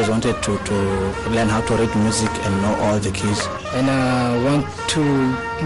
[0.00, 0.74] always wanted to, to
[1.30, 3.46] learn how to read music and know all the keys.
[3.74, 5.04] And I want to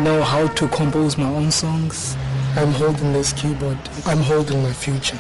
[0.01, 2.17] know how to compose my own songs.
[2.57, 3.79] I'm holding this keyboard.
[4.07, 5.19] I'm holding my future.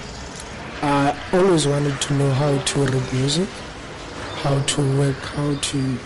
[0.82, 3.48] I always wanted to know how to read music,
[4.42, 5.98] how to work, how to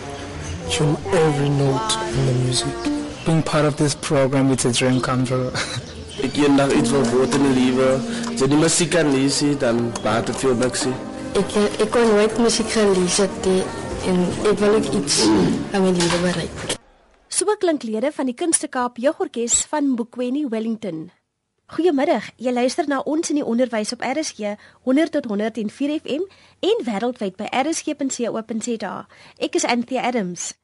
[0.69, 3.25] tune every note in the music.
[3.25, 5.51] Being part of this program, it's a dream come true.
[6.21, 7.93] Ek eendag iets wil word in die lewe.
[8.33, 10.85] As jy die musiek kan lees, dan baat dit veel niks.
[11.37, 12.33] Ek ek kon nooit
[12.73, 13.61] gelees het nie
[14.09, 15.21] en ek wil ook iets
[15.73, 16.77] aan my lewe bereik.
[17.29, 21.11] So klink lede van die Kunstekaap Jeugorkes van Bokweni Wellington.
[21.69, 22.31] Goeiemiddag.
[22.41, 24.55] Jy luister na ons in die onderwys op RSG
[24.89, 26.25] 100 tot 104 FM
[26.65, 28.93] en wêreldwyd by rsg.co.za.
[29.37, 30.55] Ek is Anthea Adams.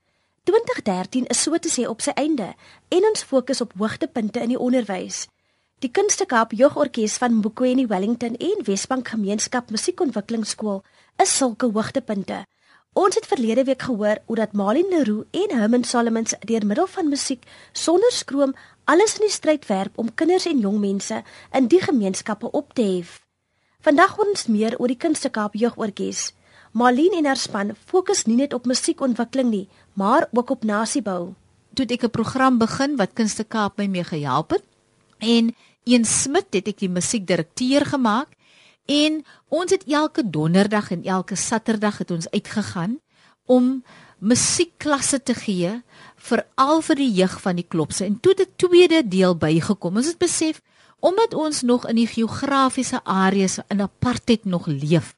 [0.50, 2.56] 2013 is so te sê op sy einde
[2.90, 5.28] en ons fokus op hoogtepunte in die onderwys.
[5.84, 10.78] Die Kunstekaap Jeugorkes van Bokweni Wellington en Wesbank Gemeenskap Musiekontwikkelingsskool
[11.20, 12.38] is sulke hoogtepunte.
[12.96, 17.10] Ons het verlede week gehoor hoe dat Malin Leroux en Herman Solomons deur middel van
[17.12, 18.54] musiek sonder skroom
[18.86, 21.18] alles in die stryd werp om kinders en jong mense
[21.52, 23.20] in die gemeenskappe op te hef.
[23.84, 26.30] Vandag hoor ons meer oor die Kunstekaap Jeugorkes.
[26.72, 31.36] Malin en haar span fokus nie net op musiekontwikkeling nie, maar ook op nasiebou.
[31.76, 34.64] Toe ek 'n program begin wat Kunste Kaap my mee gehelp het
[35.20, 35.56] en
[35.86, 38.34] een Smit het ek die musiekdirekteur gemaak
[38.90, 39.22] en
[39.54, 43.00] ons het elke donderdag en elke saterdag het ons uitgegaan
[43.46, 43.84] om
[44.20, 45.74] musiekklasse te gee
[46.30, 48.06] vir al vir die jeug van die klopse.
[48.06, 50.02] En toe die tweede deel bygekom.
[50.02, 50.62] Ons het besef
[51.00, 55.14] omdat ons nog in die geografiese areas in apartheid nog leef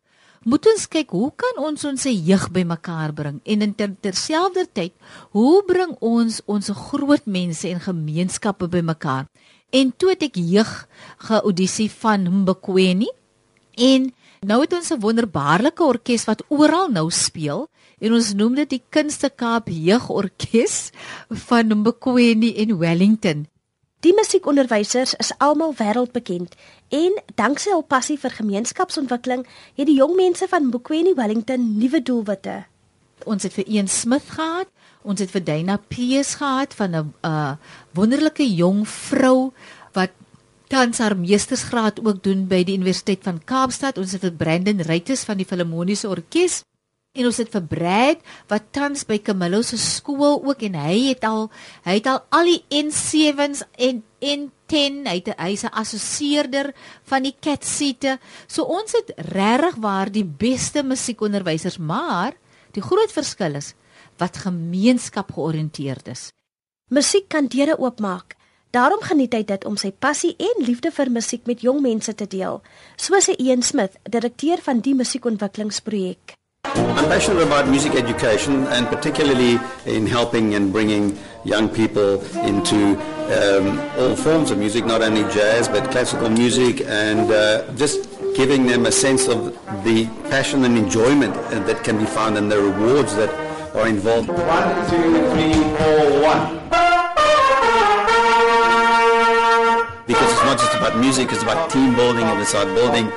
[0.47, 3.39] moet ons kyk hoe kan ons ons jeug bymekaar bring?
[3.43, 4.93] En in ter, terselfdertyd
[5.35, 9.27] hoe bring ons ons groot mense en gemeenskappe bymekaar
[9.69, 10.71] en toe het ek jeug
[11.29, 13.09] geaudisie van Mbekweni
[13.75, 17.67] en nou het ons 'n wonderbaarlike orkes wat oral nou speel.
[17.99, 20.91] En ons noem dit die Kunste Kaap Jeugorkes
[21.29, 23.47] van Mbekweni en Wellington.
[24.05, 26.53] Die musiekonderwysers is almal wêreldbekend
[26.93, 29.41] en danksy hul passie vir gemeenskapsontwikkeling
[29.79, 32.59] het die jong mense van Bokweni Wellington nuwe doelwitte.
[33.25, 34.69] Ons het vir Een Smith gehad,
[35.07, 37.55] ons het vir Dana Pees gehad van 'n uh,
[37.95, 39.53] wonderlike jong vrou
[39.95, 40.11] wat
[40.67, 43.97] tans haar meestersgraad ook doen by die Universiteit van Kaapstad.
[43.97, 46.61] Ons het vir Brandon Rytes van die Filharmoniese Orkees
[47.17, 48.19] en ons het vir Brad
[48.51, 51.49] wat tans by Camillo se skool ook en hy het al
[51.87, 56.73] hy het al al die N7s en N10 hy het hy's 'n assosieerder
[57.03, 58.19] van die Cat Seate.
[58.47, 62.33] So ons het regtig waar die beste musiekonderwysers, maar
[62.73, 63.73] die groot verskil is
[64.17, 66.29] wat gemeenskap georiënteerd is.
[66.89, 68.35] Musiek kan deure oopmaak.
[68.71, 72.27] Daarom geniet hy dit om sy passie en liefde vir musiek met jong mense te
[72.27, 72.61] deel,
[72.95, 76.35] soos Ian Smith, direkteur van die musiekontwikkelingsprojek.
[76.75, 82.99] I'm passionate about music education and particularly in helping and bringing young people into
[83.31, 88.67] um, all forms of music, not only jazz but classical music, and uh, just giving
[88.67, 91.33] them a sense of the passion and enjoyment
[91.65, 94.29] that can be found and the rewards that are involved.
[94.29, 96.57] One, two, three, four, one.
[100.07, 103.11] Because it's not just about music, it's about team building and it's about building,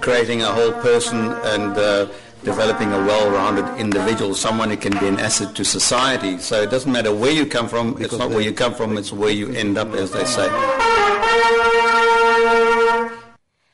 [0.00, 2.06] creating a whole person and uh,
[2.44, 6.38] developing a well-rounded individual, someone who can be an asset to society.
[6.38, 9.12] So it doesn't matter where you come from, it's not where you come from, it's
[9.12, 10.48] where you end up, as they say.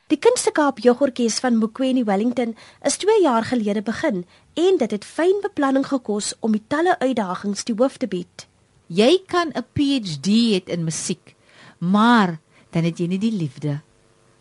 [0.06, 2.52] Die Kunstekaap Jeugorkes van Mokweni Wellington
[2.86, 4.20] is 2 jaar gelede begin
[4.54, 8.44] en dit het fyn beplanning gekos om die talle uitdagings die hoof te bied.
[8.86, 11.34] Jy kan 'n PhD hê in musiek,
[11.78, 12.38] maar
[12.70, 13.82] dan het jy nie die liefde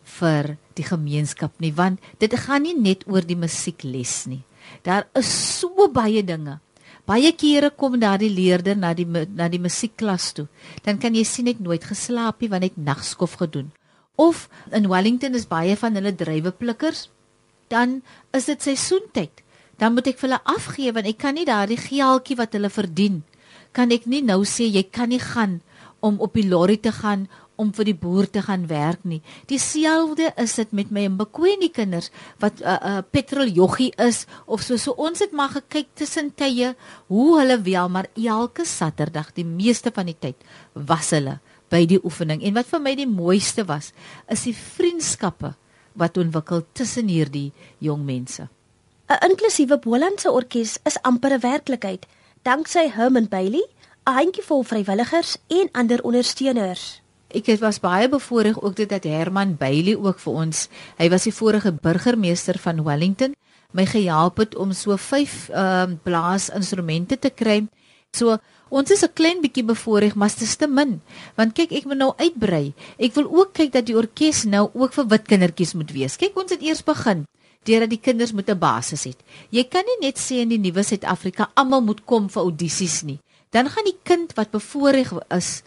[0.03, 4.43] vir die gemeenskap nie want dit gaan nie net oor die musiekles nie.
[4.83, 6.59] Daar is so baie dinge.
[7.05, 9.05] Baie kere kom daardie leerder na die
[9.35, 10.47] na die musiekklas toe.
[10.83, 13.71] Dan kan jy sien ek nooit geslaap nie want ek nagskof gedoen.
[14.15, 17.09] Of in Wellington is baie van hulle druiweplikkers.
[17.67, 19.43] Dan is dit seisoentyd.
[19.77, 23.23] Dan moet ek vir hulle afgee want ek kan nie daardie geeltjie wat hulle verdien
[23.75, 25.59] kan ek nie nou sê jy kan nie gaan
[26.05, 27.27] om op die lorry te gaan
[27.59, 29.21] om vir die boer te gaan werk nie.
[29.47, 32.09] Dieselfde is dit met my Mbekweni kinders
[32.43, 36.75] wat 'n uh, uh, petroljoggie is of so so ons het maar gekyk tussen tye
[37.07, 40.35] hoe hulle wel maar elke Saterdag die meeste van die tyd
[40.73, 41.39] was hulle
[41.69, 43.91] by die oefening en wat vir my die mooiste was
[44.31, 45.53] is die vriendskappe
[45.95, 48.47] wat ontwikkel tussen hierdie jong mense.
[49.09, 52.05] 'n Inklusiewe Bolandse orkes is amper 'n werklikheid
[52.43, 53.65] danksy Herman Bailey,
[54.05, 57.01] 'n handjievol vrywilligers en ander ondersteuners.
[57.27, 60.69] Ek het was baie bevoorreg ook dit dat Herman Bailey ook vir ons.
[60.97, 63.35] Hy was die vorige burgemeester van Wellington
[63.75, 67.67] my gehelp het om so 5 ehm uh, blaasinstrumente te kry.
[68.11, 68.37] So
[68.75, 71.01] ons is 'n klein bietjie bevoorreg, maar dit is te min.
[71.35, 72.73] Want kyk, ek moet nou uitbrei.
[72.99, 76.17] Ek wil ook kyk dat die orkes nou ook vir wit kindertjies moet wees.
[76.17, 77.25] Kyk, ons het eers begin
[77.65, 79.17] deurdat die kinders moet 'n basis het.
[79.49, 83.19] Jy kan nie net sê in die nuwe Suid-Afrika almal moet kom vir audisies nie.
[83.51, 85.63] Dan gaan die kind wat bevoorreg is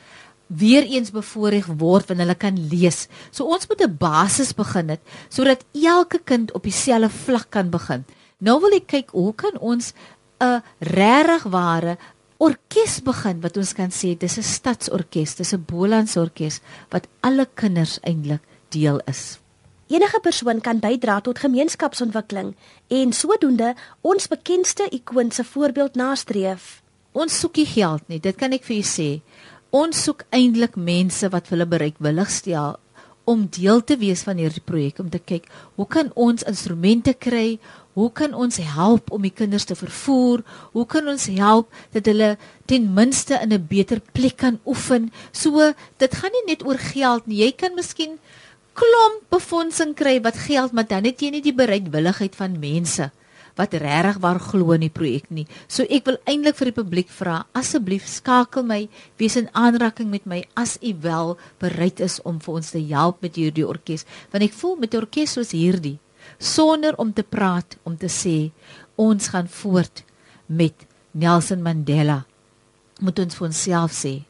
[0.46, 3.08] weer eens bevoorreg word wanneer hulle kan lees.
[3.30, 8.04] So ons moet 'n basis begin het sodat elke kind op dieselfde vlak kan begin.
[8.38, 9.92] Nou wil ek kyk hoe kan ons
[10.40, 11.98] 'n regtig ware
[12.38, 17.46] orkes begin wat ons kan sê dis 'n stadsorkes, dis 'n Bolandse orkes wat alle
[17.54, 19.38] kinders eintlik deel is.
[19.88, 22.54] Enige persoon kan bydra tot gemeenskapsontwikkeling
[22.88, 26.82] en sodoende ons bekendste ikoon se voorbeeld nastreef.
[27.12, 29.20] Ons soek nie geld nie, dit kan ek vir u sê.
[29.70, 32.76] Ons soek eintlik mense wat hulle bereikwillig stel
[33.28, 37.58] om deel te wees van hierdie projek om te kyk hoe kan ons instrumente kry
[37.98, 40.44] hoe kan ons help om die kinders te vervoer?
[40.74, 42.36] Hoe kan ons help dat hulle
[42.70, 45.10] ten minste in 'n beter plek kan oefen?
[45.32, 47.42] So dit gaan nie net oor geld nie.
[47.44, 48.18] Jy kan miskien
[48.78, 53.10] klomp befondsing kry wat geld maar dan het jy nie die bereidwilligheid van mense
[53.58, 55.46] wat regtig waar glo in die projek nie.
[55.66, 60.26] So ek wil eintlik vir die publiek vra, asseblief skakel my, wees in aanraking met
[60.26, 64.44] my as u wel bereid is om vir ons te help met hierdie orkes, want
[64.44, 65.98] ek voel met 'n orkes soos hierdie,
[66.38, 68.50] sonder om te praat, om te sê
[68.94, 70.04] ons gaan voort
[70.46, 72.26] met Nelson Mandela.
[73.00, 74.22] Moet ons vir onsself sê,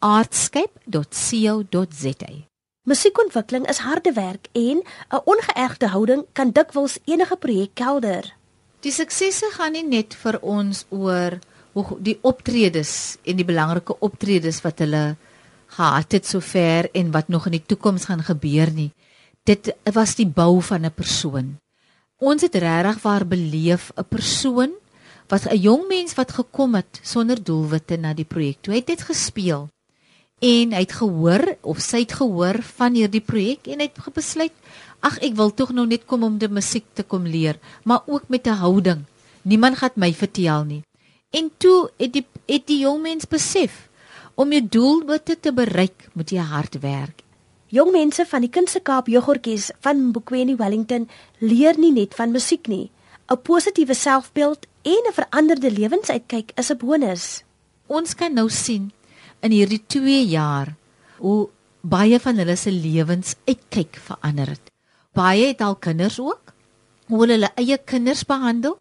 [0.00, 2.46] @artscape.co.za.
[2.86, 8.34] Musiekontwikkeling is harde werk en 'n ongeëgde houding kan dikwels enige projek kelder.
[8.80, 11.38] Die suksesse gaan nie net vir ons oor
[11.72, 15.16] hoe die optredes en die belangrike optredes wat hulle
[15.66, 18.92] gehad het sover en wat nog in die toekoms gaan gebeur nie
[19.46, 21.56] dit was die bou van 'n persoon.
[22.18, 24.72] Ons het regtig waar beleef 'n persoon
[25.28, 28.58] wat 'n jong mens wat gekom het sonder doelwitte na die projek.
[28.60, 29.68] Toe het dit gespeel
[30.44, 34.52] en hy het gehoor of sy het gehoor van hierdie projek en hy het besluit
[35.00, 38.28] ag ek wil tog nou net kom om die musiek te kom leer, maar ook
[38.28, 39.04] met 'n houding.
[39.42, 40.82] Niemand gaan my vertel nie.
[41.30, 43.88] En toe het die het die jong mens besef
[44.34, 47.26] om jou doelwitte te bereik, moet jy hard werk
[47.66, 51.08] Jong mense van die Kunste Kaap Jeugorkes van Bokweni Wellington
[51.42, 52.90] leer nie net van musiek nie.
[53.28, 57.42] 'n Positiewe selfbeeld en 'n veranderde lewensuitkyk is 'n bonus.
[57.86, 58.92] Ons kan nou sien
[59.46, 60.74] in hierdie 2 jaar
[61.22, 61.48] hoe
[61.86, 64.72] baie van hulle se lewens uitkyk verander het.
[65.16, 66.52] Baie het al kinders ook.
[67.06, 68.76] Hoe hulle eie kinders behandel.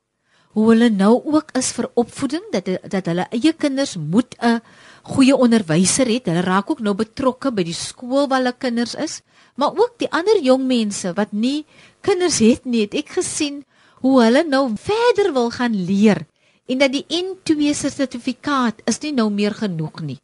[0.56, 4.62] Hoe hulle nou ook is vir opvoeding dat dat hulle eie kinders moet 'n
[5.04, 6.26] goeie onderwyser het.
[6.26, 9.22] Hulle raak ook nou betrokke by die skool waar hulle kinders is,
[9.56, 11.66] maar ook die ander jong mense wat nie
[12.02, 12.82] kinders het nie.
[12.82, 13.66] Het ek gesien
[14.02, 16.26] hoe hulle nou verder wil gaan leer
[16.66, 20.20] en dat die N2 sertifikaat is nie nou meer genoeg nie.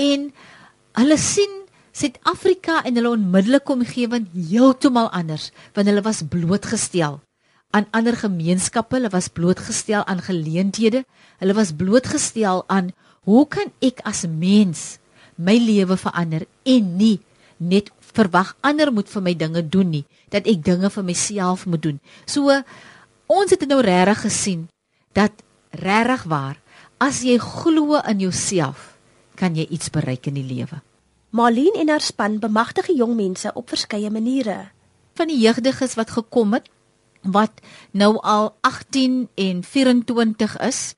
[0.00, 0.30] En
[0.98, 1.60] hulle sien
[1.94, 7.20] Suid-Afrika en hulle onmiddellike omgewing heeltemal anders want hulle was blootgestel
[7.74, 11.02] aan ander gemeenskappe, hulle was blootgestel aan geleenthede,
[11.42, 12.92] hulle was blootgestel aan
[13.24, 14.98] Hoe kan ek as mens
[15.40, 17.16] my lewe verander en nie
[17.56, 21.82] net verwag ander moet vir my dinge doen nie, dat ek dinge vir myself moet
[21.82, 22.00] doen.
[22.26, 22.52] So
[23.32, 24.66] ons het nou regtig gesien
[25.16, 25.32] dat
[25.72, 26.58] regtig waar
[27.02, 28.93] as jy glo in jouself,
[29.34, 30.80] kan jy iets bereik in die lewe.
[31.30, 34.70] Marlene en haar span bemagtig jong mense op verskeie maniere.
[35.14, 36.70] Van die jeugdiges wat gekom het
[37.24, 37.60] wat
[37.90, 40.94] nou al 18 en 24 is,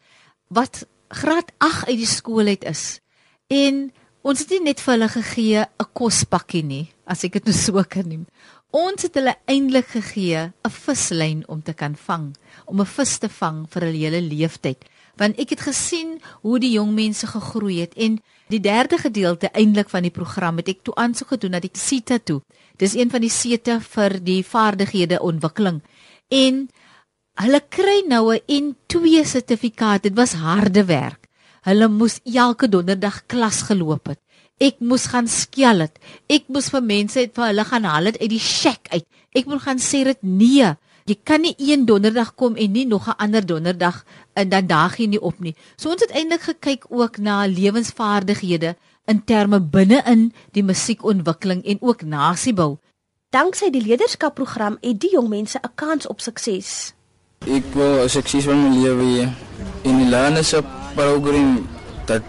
[0.49, 3.01] wat graad 8 uit die skool uit is.
[3.47, 3.93] En
[4.27, 7.85] ons het nie net vir hulle gegee 'n kospakkie nie, as ek dit nou so
[7.89, 8.27] kan noem.
[8.71, 12.35] Ons het hulle eintlik gegee 'n vislyn om te kan vang,
[12.67, 14.85] om 'n vis te vang vir hulle hele leeftyd.
[15.17, 18.19] Want ek het gesien hoe die jong mense gegroei het en
[18.49, 22.19] die derde gedeelte eintlik van die program het ek toe aansoek gedoen na die SETA
[22.19, 22.43] toe.
[22.77, 25.81] Dis een van die SETA vir die vaardighede ontwikkeling.
[26.29, 26.69] En
[27.37, 30.03] Hulle kry nou 'n N2 sertifikaat.
[30.03, 31.29] Dit was harde werk.
[31.69, 34.21] Hulle moes elke donderdag klas geloop het.
[34.59, 35.99] Ek moes gaan skel het.
[36.29, 39.05] Ek moes vir mense het vir hulle gaan haal dit uit die shack uit.
[39.35, 40.77] Ek moet gaan sê dit nee.
[41.07, 44.97] Jy kan nie een donderdag kom en nie nog 'n ander donderdag en dan daag
[44.97, 45.55] jy nie op nie.
[45.77, 52.03] So ons het eintlik gekyk ook na lewensvaardighede in terme binne-in die musiekontwikkeling en ook
[52.03, 52.79] nasiebou.
[53.31, 56.95] Danksy die leierskapprogram het die jong mense 'n kans op sukses.
[57.47, 59.29] Ek wil sukses van my lewe hê
[59.83, 61.69] in die learnership program
[62.07, 62.23] dat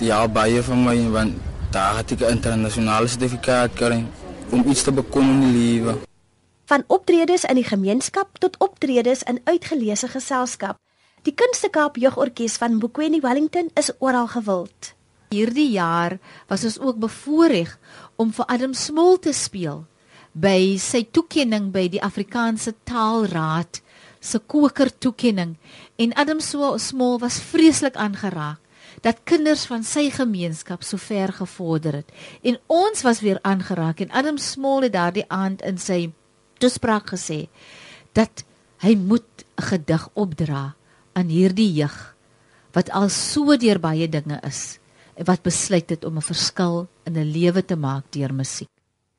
[0.00, 1.32] ja baie van my want
[1.70, 4.04] daar het ek 'n internasionale sertifikaat gekry
[4.50, 5.94] om iets te bekom in die lewe.
[6.64, 10.78] Van optredes in die gemeenskap tot optredes in uitgeleese geselskap.
[11.24, 14.94] Die Kunstekaap Jeugorkes van Bokweni Wellington is oral gewild.
[15.28, 16.18] Hierdie jaar
[16.48, 17.78] was ons ook bevoorreg
[18.16, 19.84] om vir Adam Smol te speel
[20.32, 23.82] by sy toekenning by die Afrikaanse Taalraad
[24.24, 25.54] se koker toekenning
[26.00, 28.58] en Adam Smol was vreeslik aangeraak
[29.04, 32.10] dat kinders van sy gemeenskap so ver gevorder het
[32.42, 36.08] en ons was weer aangeraak en Adam Smol het daardie aand in sy
[36.58, 37.48] toespraak gesê
[38.12, 38.44] dat
[38.84, 40.74] hy moet 'n gedig opdra
[41.12, 42.14] aan hierdie jeug
[42.72, 44.78] wat al so deur baie dinge is
[45.14, 48.68] en wat besluit het om 'n verskil in 'n lewe te maak deur musiek.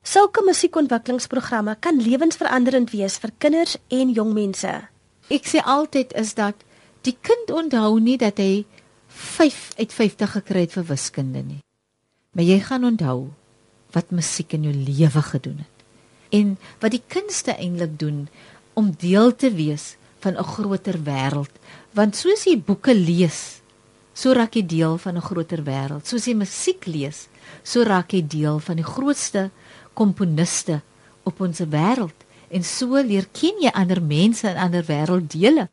[0.02, 4.88] Sulke musiekontwikkelingsprogramme kan lewensveranderend wees vir kinders en jong mense.
[5.28, 6.54] Ek sê altyd is dat
[7.02, 8.64] die kind onthou nie dat hy
[9.08, 11.60] 5 uit 50 gekry het vir wiskunde nie.
[12.32, 13.30] Maar jy gaan onthou
[13.90, 15.75] wat musiek in jou lewe gedoen het.
[16.30, 18.28] En wat die kunste eintlik doen
[18.74, 21.54] om deel te wees van 'n groter wêreld.
[21.92, 23.60] Want soos jy boeke lees,
[24.12, 26.06] so raak jy deel van 'n groter wêreld.
[26.06, 27.28] Soos jy musiek lees,
[27.62, 29.50] so raak jy deel van die grootste
[29.94, 30.80] komponiste
[31.22, 32.18] op ons wêreld.
[32.48, 35.68] En so leer ken jy ander mense in ander wêrelddele.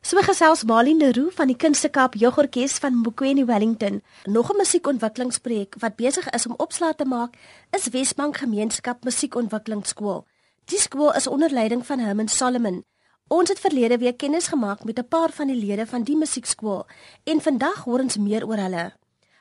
[0.00, 4.00] So gesels Malien Leroux van die Kunstekaap Jeugorkes van Bokweni Wellington.
[4.24, 7.36] Nog 'n musiekontwikkelingsprojek wat besig is om opslae te maak,
[7.70, 10.26] is Wesbank Gemeenskap Musiekontwikkelingsskool.
[10.64, 12.84] Die skool is onder leiding van Herman Solomon.
[13.28, 16.86] Ons het verlede week kennis gemaak met 'n paar van die lede van die musiekskool
[17.24, 18.92] en vandag hoor ons meer oor hulle.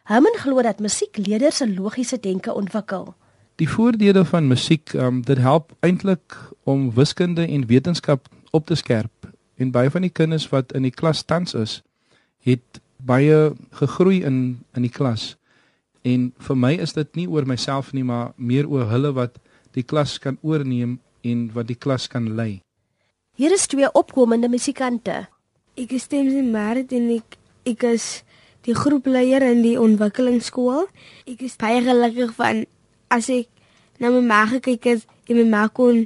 [0.03, 3.15] Herman glo dat musiek leerders se logiese denke ontwikkel.
[3.55, 9.19] Die voordele van musiek, um, dit help eintlik om wiskunde en wetenskap op te skerp
[9.59, 11.79] en baie van die kinders wat in die klas tans is,
[12.47, 15.35] het baie gegroei in in die klas.
[16.07, 19.35] En vir my is dit nie oor myself nie, maar meer oor hulle wat
[19.75, 22.61] die klas kan oorneem en wat die klas kan lei.
[23.35, 25.27] Hier is twee opkomende musikante.
[25.79, 27.37] Ek is Temse Marit en ek
[27.67, 28.07] ek is
[28.67, 30.87] die groepleier in die ontwikkelingsskool.
[31.27, 32.65] Ek is baie gelukkig van
[33.11, 33.47] as ek
[33.99, 36.05] na my ma gekyk het en my ma kon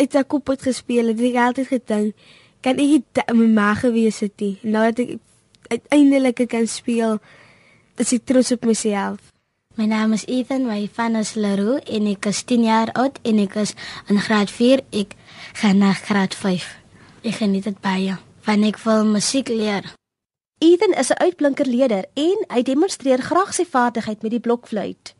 [0.00, 2.28] het ek op het gespeel het ek altyd gedink
[2.64, 4.56] kan ek dit my ma gewees het nie?
[4.62, 5.18] Nou dat ek
[5.70, 7.18] uiteindelik kan speel
[8.00, 9.20] is ek trots op myself.
[9.78, 13.38] My naam is Ethan my van is Leroux en ek is 10 jaar oud en
[13.44, 13.76] ek is
[14.10, 15.14] in graad 4 ek
[15.62, 16.66] gaan na graad 5
[17.22, 19.84] ek geniet dit baie want ek wil musiek leer.
[20.60, 25.14] Ethan is 'n uitblinker leier en hy demonstreer graag sy vaardigheid met die blokfluit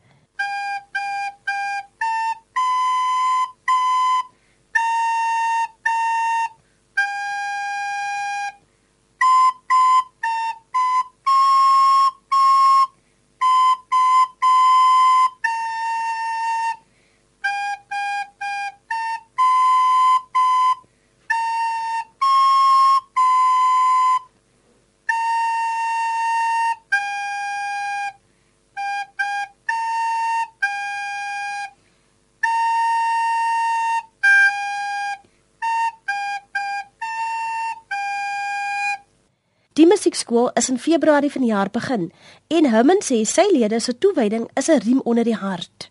[39.78, 42.08] Die musiekskool is in Februarie vanjaar begin
[42.50, 45.90] en Herman sê sy lede se toewyding is 'n riem onder die hart.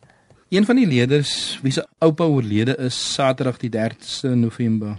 [0.49, 4.97] Een van die leerders wie se oupa oorlede is Saterdag die 30ste November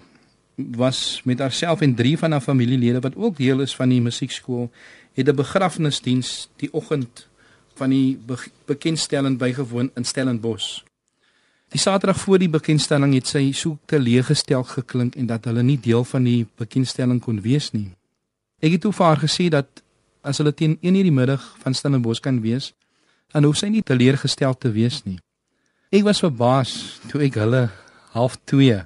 [0.57, 4.71] was met haarself en drie van haar familielede wat ook deel is van die musiekskool
[5.13, 7.29] het 'n begrafnisdiens die oggend
[7.75, 10.83] van die be bekendstelling bygewoon in Stellenbosch.
[11.69, 16.05] Die Saterdag voor die bekendstelling het sy so teleeggestel geklink en dat hulle nie deel
[16.05, 18.00] van die bekendstelling kon wees nie.
[18.61, 19.81] Ek het toe vir haar gesê dat
[20.21, 22.73] as hulle teen 1:00 die middag van Stellenbosch kan wees,
[23.33, 25.19] dan hoef sy nie teleurgestel te wees nie.
[25.91, 27.71] Ek was verbaas toe ek hulle
[28.13, 28.85] half 2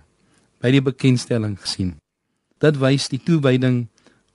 [0.62, 1.96] by die bekendstelling gesien.
[2.60, 3.88] Dit wys die toewyding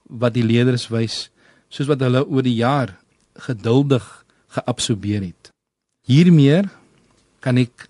[0.09, 1.29] wat die leerders wys,
[1.69, 2.97] soos wat hulle oor die jaar
[3.39, 4.03] geduldig
[4.49, 5.51] geabsorbeer het.
[6.05, 6.63] Hiermee
[7.39, 7.87] kan ek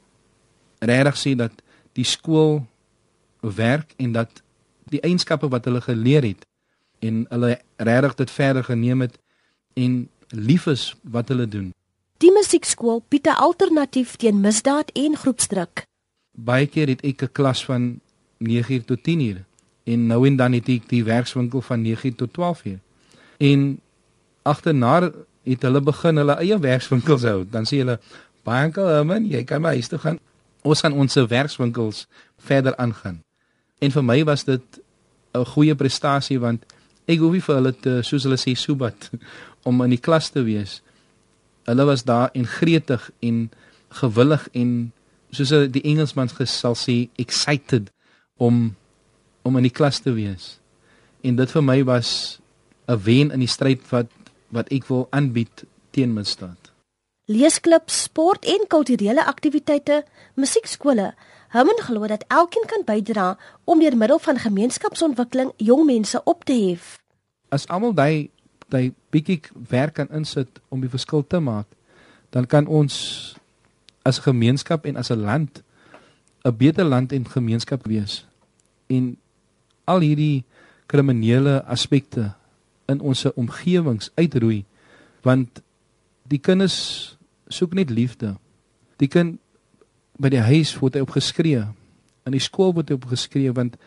[0.79, 1.51] regtig sê dat
[1.97, 2.61] die skool
[3.41, 4.43] werk en dat
[4.91, 6.45] die eienskappe wat hulle geleer het
[6.99, 9.17] en hulle regtig dit verder geneem het
[9.73, 11.73] en lief is wat hulle doen.
[12.17, 15.85] Die musiekskool bied 'n alternatief teen misdaad en groepsdruk.
[16.31, 17.99] Baie keer het ek 'n klas van
[18.37, 19.43] 9uur tot 10uur
[19.83, 22.79] en nou en dan het ek die werkswinkel van 9uur tot 12uur.
[23.37, 23.79] En
[24.41, 25.11] agterna
[25.43, 27.45] het hulle begin hulle eie werkswinkels hou.
[27.49, 27.99] Dan sê hulle,
[28.43, 30.19] "Baie dankie, man, jy kan my huis toe gaan."
[30.61, 33.21] ons gaan ons werkswinkels verder aangaan.
[33.79, 34.81] En vir my was dit
[35.33, 36.65] 'n goeie prestasie want
[37.09, 39.09] ek hoef nie vir hulle te soos hulle sê sobat
[39.67, 40.79] om in die klas te wees.
[41.69, 43.49] Hulle was daar en gretig en
[44.01, 44.91] gewillig en
[45.33, 47.89] soos die Engelsman gesal sê excited
[48.37, 48.75] om
[49.47, 50.57] om in die klas te wees.
[51.25, 52.39] En dit vir my was
[52.87, 54.11] 'n wen in die stryd wat
[54.49, 56.71] wat ek wil aanbied teen misdaad.
[57.29, 61.13] Leesklubs, sport en kulturele aktiwiteite, musiekskole.
[61.49, 66.53] Herman glo dat elkeen kan bydra om deur middel van gemeenskapsontwikkeling jong mense op te
[66.53, 66.99] hef.
[67.49, 68.29] As almal daai
[68.69, 71.65] daai bietjie werk kan insit om die verskil te maak,
[72.29, 72.93] dan kan ons
[74.05, 75.63] as gemeenskap en as 'n land
[76.45, 78.25] 'n beter land en gemeenskap wees.
[78.87, 79.17] En
[79.85, 80.43] al hierdie
[80.85, 82.33] kriminele aspekte
[82.85, 84.65] in ons omgewings uitroei
[85.21, 85.61] want
[86.23, 88.37] die kinders soek net liefde.
[88.97, 89.39] Die kind
[90.19, 91.63] by die huis word hy opgeskree.
[92.27, 93.77] In die skool word hy opgeskree want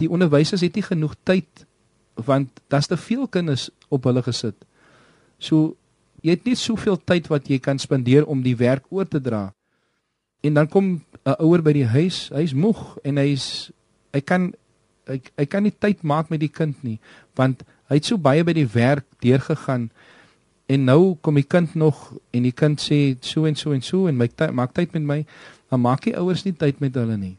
[0.00, 1.66] die onderwysers het nie genoeg tyd
[2.26, 4.56] want daar's te veel kinders op hulle gesit.
[5.38, 5.76] So
[6.22, 9.52] jy het nie soveel tyd wat jy kan spandeer om die werk oor te dra.
[10.42, 13.70] En dan kom 'n ouer by die huis, hy's moeg en hy's
[14.12, 14.52] hy kan
[15.08, 16.98] hy, hy kan nie tyd maak met die kind nie
[17.38, 19.88] want hy het so baie by die werk deurgegaan
[20.68, 24.08] en nou kom die kind nog en die kind sê so en so en so
[24.10, 25.20] en my maak tyd met my
[25.68, 27.36] dan maak die ouers nie tyd met hulle nie.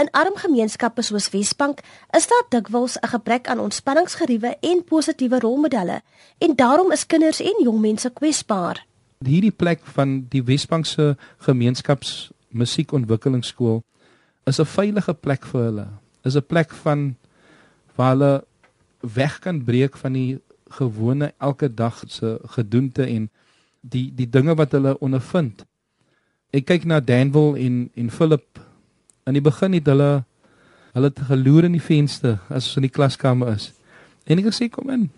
[0.00, 1.82] In arm gemeenskappe soos Wesbank
[2.16, 6.02] is daar dikwels 'n gebrek aan ontspanningsgeriewe en positiewe rolmodelle
[6.38, 8.86] en daarom is kinders en jong mense kwesbaar.
[9.24, 13.82] Hierdie plek van die Wesbank se gemeenskaps musiekontwikkelingsskool
[14.44, 15.86] is 'n veilige plek vir hulle.
[16.24, 17.16] Is 'n plek van
[17.94, 18.44] waar hulle
[19.00, 23.30] weg kan breek van die gewone elke dag se gedoente en
[23.80, 25.64] die die dinge wat hulle ondervind
[26.52, 28.60] ek kyk na Danville en en Philip.
[29.26, 30.24] In die begin het hulle
[30.92, 33.70] hulle het geloer in die venster as ons in die klaskamer is.
[34.28, 35.08] En ek sê kom in.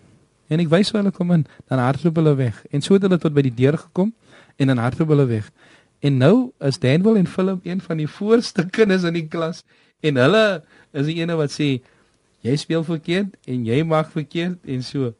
[0.47, 2.61] En ek wys hulle kom in, dan hardloop hulle weg.
[2.71, 4.13] En so het hulle tot by die deur gekom
[4.61, 5.49] en dan hardloop hulle weg.
[6.05, 9.63] En nou is Danville en Philip een van die voorste kinders in die klas
[10.05, 10.45] en hulle
[10.93, 11.79] is die ene wat sê
[12.45, 15.11] jy speel verkeerd en jy mag verkeerd en so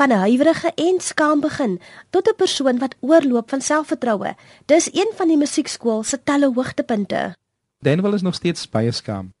[0.00, 4.34] van 'n huiwerige en skaam begin tot 'n persoon wat oorloop van selfvertroue.
[4.66, 7.36] Dis een van die musiekskool se talle hoogtepunte.
[7.78, 9.32] Danwell is nog steeds baie skaam.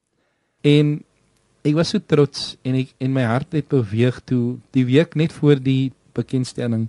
[0.60, 1.04] En
[1.62, 5.32] ek was so trots en ek en my hart het beweeg toe die week net
[5.32, 6.88] voor die bekendstelling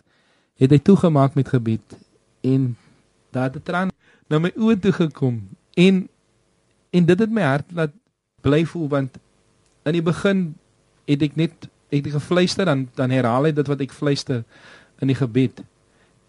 [0.55, 1.97] het hy toegemaak met gebed
[2.41, 2.77] en
[3.31, 3.89] daar het 'n traan
[4.27, 6.07] na my oë toe gekom en
[6.89, 7.93] en dit het my hart laat
[8.41, 9.17] bly voel want
[9.83, 10.55] in die begin
[11.05, 14.43] het ek net ek het gefluister dan dan herhaal hy dit wat ek fluister
[15.01, 15.61] in die gebed.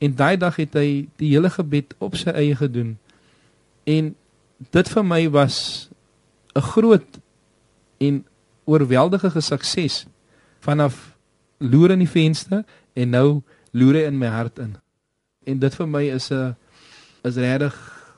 [0.02, 2.96] En daai dag het hy die hele gebed op sy eie gedoen.
[3.86, 4.14] En
[4.70, 5.88] dit vir my was
[6.54, 7.18] 'n groot
[7.98, 8.24] en
[8.64, 10.06] oorweldigende sukses
[10.60, 11.16] vanaf
[11.58, 14.76] loer in die venster en nou loer hy in my hart in.
[15.46, 16.56] En dit vir my is 'n
[17.22, 17.74] is regtig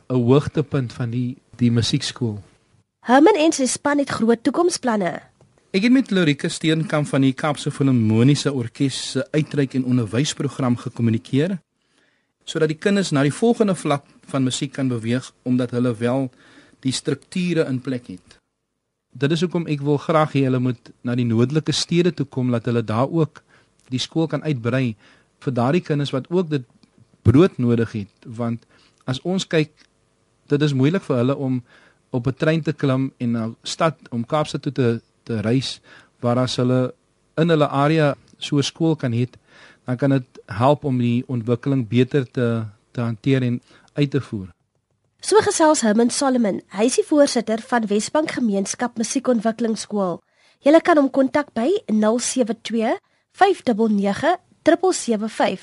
[0.09, 2.43] 'n hoogtepunt van die die musiekskool.
[3.01, 5.34] Herman en sy span het groot toekomsplanne.
[5.75, 11.57] Ek het met Lorika Steenkamp van die Kaapse Filharmoniese Orkees se uitreik en onderwysprogram gekommunikeer
[12.47, 16.29] sodat die kinders na die volgende vlak van musiek kan beweeg omdat hulle wel
[16.87, 18.37] die strukture in plek het.
[19.11, 22.53] Dit is hoekom ek wil graag hê hulle moet na die noordelike stede toe kom
[22.55, 23.41] dat hulle daar ook
[23.91, 24.95] die skool kan uitbrei
[25.43, 26.69] vir daardie kinders wat ook dit
[27.27, 28.63] brood nodig het want
[29.11, 29.75] as ons kyk
[30.55, 31.59] dit is moeilik vir hulle om
[32.15, 34.89] op 'n trein te klim en na stad om Kaapstad toe te
[35.25, 35.79] te reis
[36.25, 36.95] waar as hulle
[37.41, 39.27] in hulle area so skool kan hê,
[39.87, 43.63] dan kan dit help om die ontwikkeling beter te te hanteer en
[43.95, 44.55] uit te voer.
[45.25, 50.21] So gesels Herman Solomon, hy is die voorsitter van Wesbank Gemeenskap Musiekontwikkelingsskool.
[50.65, 52.99] Jy kan hom kontak by 072
[53.35, 55.61] 599 775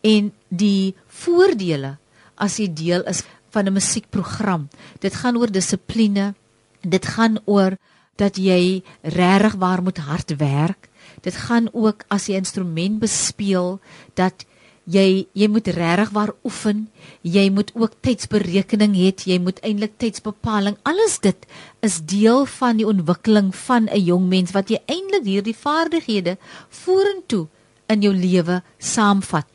[0.00, 1.98] en die voordele
[2.36, 4.68] as jy deel is van 'n musiekprogram.
[5.00, 6.34] Dit gaan oor dissipline.
[6.80, 7.76] Dit gaan oor
[8.16, 10.88] dat jy regtig waar moet hard werk.
[11.20, 13.80] Dit gaan ook as jy instrument bespeel
[14.14, 14.44] dat
[14.88, 16.86] jy jy moet regtig waar oefen.
[17.22, 19.12] Jy moet ook tydsberekening hê.
[19.12, 20.78] Jy moet eintlik tydsbepaling.
[20.88, 21.46] Alles dit
[21.84, 27.46] is deel van die ontwikkeling van 'n jong mens wat jy eintlik hierdie vaardighede vorentoe
[27.88, 29.46] in jou lewe saamvat.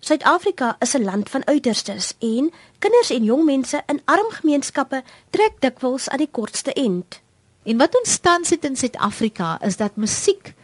[0.00, 5.60] Suid-Afrika is 'n land van uiterstes en kinders en jong mense in arm gemeenskappe trek
[5.60, 7.20] dikwels aan die kortste end.
[7.62, 10.54] En wat ons tans het in Suid-Afrika is dat musiek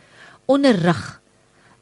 [0.44, 1.20] onderrig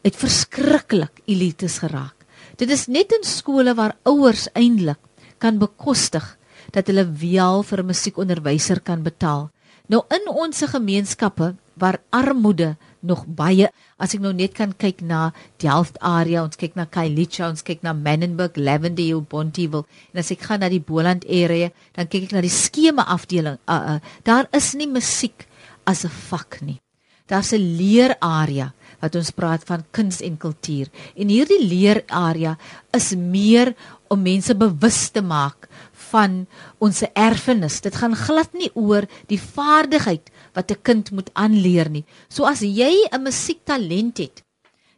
[0.02, 2.15] het verskriklik elites geraak.
[2.56, 5.00] Dit is net in skole waar ouers eintlik
[5.38, 6.24] kan bekostig
[6.72, 9.50] dat hulle wel vir 'n musiekonderwyser kan betaal.
[9.88, 15.32] Nou in ons gemeenskappe waar armoede nog baie as ek nou net kan kyk na
[15.58, 20.40] Delft area, ons kyk na Khayelitsha, ons kyk na Menenberg, Lavendale, Bonteheuwel en as ek
[20.40, 23.58] gaan na die Boland area, dan kyk ek na die skema afdeling.
[23.68, 25.46] Uh, uh, daar is nie musiek
[25.84, 26.80] as 'n vak nie.
[27.28, 30.90] Daar's 'n leerarea wat ons praat van kuns en kultuur.
[31.16, 32.56] En hierdie leerarea
[32.96, 33.74] is meer
[34.08, 35.68] om mense bewus te maak
[36.10, 36.46] van
[36.82, 37.80] ons erfenis.
[37.84, 42.04] Dit gaan glad nie oor die vaardigheid wat 'n kind moet aanleer nie.
[42.28, 44.42] So as jy 'n musiektalent het,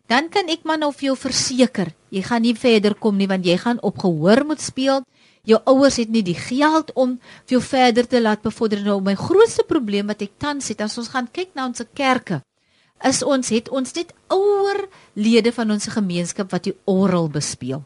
[0.09, 3.45] dan kan ek maar nou vir jou verseker, jy gaan nie verder kom nie want
[3.45, 5.03] jy gaan op gehoor moet speel.
[5.45, 9.01] Jou ouers het nie die geld om vir jou verder te laat bevorder nou.
[9.01, 12.43] My grootste probleem wat ek tans het, as ons gaan kyk na ons kerke,
[13.05, 17.83] is ons het ons net ouer lede van ons gemeenskap wat die orgel bespeel.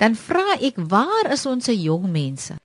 [0.00, 2.56] Dan vra ek, waar is ons jong mense?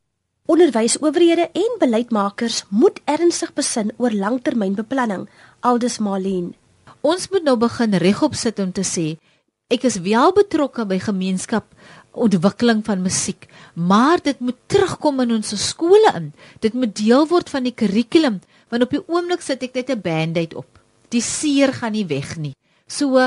[0.47, 5.27] Onderwysowerhede en beleidsmakers moet ernstig besin oor langtermynbeplanning,
[5.59, 6.55] aldus Marlene.
[7.03, 9.17] Ons moet nou begin regop sit om te sê,
[9.67, 11.67] ek is wel betrokke by gemeenskap
[12.17, 16.31] ontwikkeling van musiek, maar dit moet terugkom in ons skole in.
[16.63, 18.39] Dit moet deel word van die kurrikulum,
[18.71, 20.76] want op die oomblik sit ek net 'n band-aid op
[21.13, 22.53] die seer gaan nie weg nie.
[22.87, 23.19] So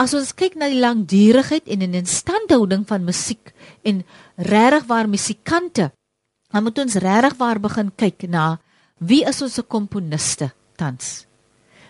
[0.00, 3.52] as ons kyk na die langdurigheid en in instandhouding van musiek
[3.86, 4.02] en
[4.36, 5.90] regtig waar musikante,
[6.52, 8.56] dan moet ons regtig waar begin kyk na
[8.98, 11.26] wie is ons komponiste tans?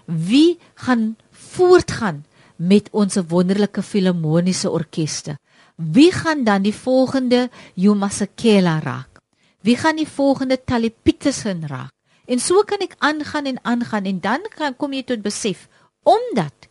[0.07, 2.25] Wie gaan voortgaan
[2.57, 5.37] met ons wonderlike filharmoniese orkeste?
[5.77, 9.21] Wie gaan dan die volgende Jomasekela raak?
[9.63, 11.93] Wie gaan die volgende Talipitesen raak?
[12.33, 15.69] En so kan ek aangaan en aangaan en dan kan kom jy tot besef
[16.09, 16.69] omdat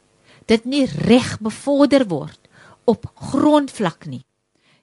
[0.50, 2.50] dit nie reg bevorder word
[2.89, 4.24] op grondvlak nie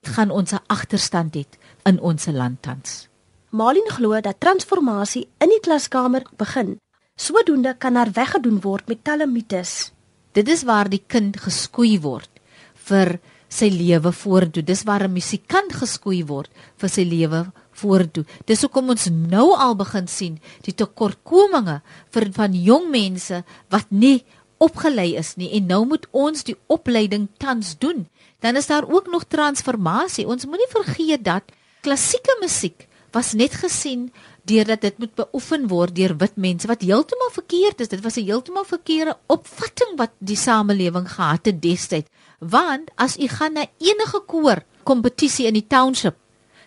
[0.09, 1.45] gaan ons 'n agterstand hê
[1.85, 3.09] in ons land tans.
[3.51, 6.81] Malin glo dat transformasie in die klaskamer begin.
[7.17, 9.93] Sodoende kan daar weggedoen word met talle mites.
[10.33, 12.31] Dit is waar die kind geskoei word
[12.75, 14.63] vir sy lewe vorentoe.
[14.63, 18.25] Dis waar 'n musikant geskoei word vir sy lewe vorentoe.
[18.47, 21.81] Dis hoekom ons nou al begin sien die tekortkominge
[22.15, 24.25] vir van jong mense wat nie
[24.59, 28.07] opgelei is nie en nou moet ons die opleiding tans doen.
[28.43, 30.27] Dan is daar ook nog transformasie.
[30.27, 34.11] Ons moenie vergeet dat klassieke musiek was net gesien
[34.49, 37.93] deurdat dit moet beoefen word deur wit mense wat heeltemal verkeerd is.
[37.93, 42.11] Dit was 'n heeltemal verkeerde opvatting wat die samelewing gehad het destyds.
[42.39, 46.17] Want as u gaan na enige koor kompetisie in die township,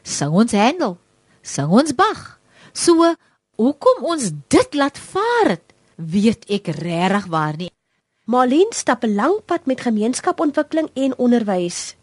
[0.03, 0.97] sing ons Handel,
[1.41, 2.39] sing ons Bach.
[2.73, 3.15] So,
[3.57, 7.71] hoekom ons dit laat vaar het, weet ek regtig waar nie.
[8.25, 11.95] Marlene stap 'n lang pad met gemeenskapontwikkeling en onderwys.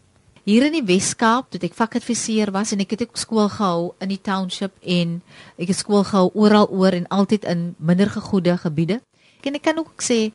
[0.43, 4.09] Hier in die Wes-Kaap, toe ek vakadviseur was en ek het ook skool gehou in
[4.09, 5.21] die township en
[5.57, 9.01] ek het skool gehou oral oor en altyd in minder gegoede gebiede.
[9.43, 10.31] En ek kan ook sê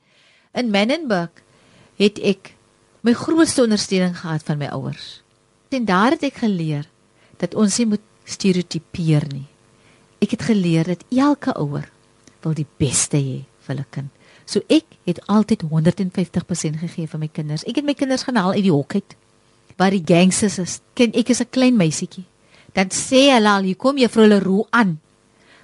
[0.54, 1.30] in Menenberg
[1.98, 2.54] het ek
[3.02, 5.22] my grootste ondersteuning gehad van my ouers.
[5.68, 6.86] En daar het ek geleer
[7.42, 9.46] dat ons nie moet stereotipeer nie.
[10.20, 11.88] Ek het geleer dat elke ouer
[12.44, 14.10] wil die beste hê vir hulle kind.
[14.44, 17.64] So ek het altyd 150% gegee vir my kinders.
[17.64, 19.16] Ek het my kinders gaan haal uit die hok uit
[19.80, 20.80] waar die gangsters is.
[20.94, 22.24] Ken ek is 'n klein meisietjie.
[22.74, 25.00] Dan sê hulle al, "Hier kom juffrou Leroux aan."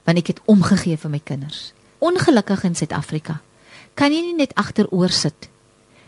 [0.04, 1.72] Want ek het omgegee vir my kinders.
[1.98, 3.40] Ongelukkig in Suid-Afrika
[3.94, 5.48] kan jy nie net agteroor sit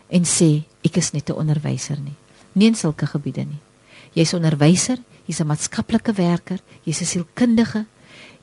[0.08, 2.16] en sê ek is net 'n onderwyser nie.
[2.54, 3.60] Nie in sulke gebiede nie.
[4.12, 7.86] Jy's onderwyser, jy's 'n maatskaplike werker, jy's 'n sielkundige,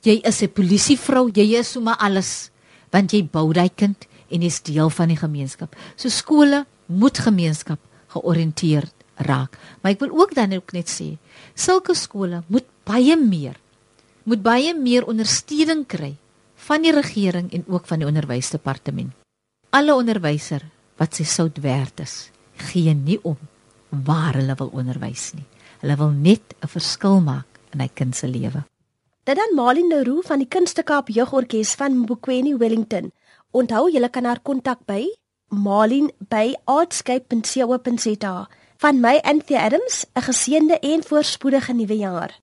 [0.03, 2.51] jy is 'n polisievrou, jy is sommer alles
[2.91, 5.75] want jy bou daai kind en jy's deel van die gemeenskap.
[5.95, 9.57] So skole moet gemeenskap georiënteerd raak.
[9.81, 11.17] Maar ek wil ook dan ook net sê,
[11.55, 13.55] sulke skole moet baie meer
[14.29, 16.11] moet baie meer ondersteuning kry
[16.67, 19.15] van die regering en ook van die onderwysdepartement.
[19.73, 20.65] Alle onderwyser
[20.99, 22.29] wat sy sout werd is,
[22.69, 23.37] gee nie om
[23.89, 25.45] waar hulle wil onderwys nie.
[25.81, 28.63] Hulle wil net 'n verskil maak in hy kind se lewe.
[29.23, 33.11] Dit dan Malin Leroux van die Kunstekaap Jeugorkes van Mbukweni Wellington.
[33.51, 35.15] Onthou jy kan haar kontak by
[35.49, 38.47] malin@artscape.co.za.
[38.77, 42.37] Van my Anthea Adams, 'n geseënde en voorspoedige nuwe jaar.